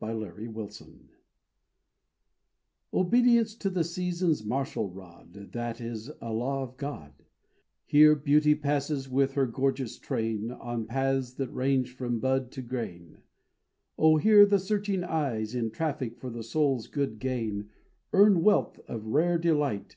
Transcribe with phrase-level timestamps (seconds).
[0.00, 0.90] ALLELUIA HEIGHT
[2.94, 7.12] Obedience to the seasons' marshall rod, That is a law of God,
[7.84, 13.18] Here beauty passes with her gorgeous train, On paths that range from bud to grain.
[13.98, 17.68] O, here the searching eyes In traffic for the soul's good gain
[18.14, 19.96] Earn wealth of rare delight.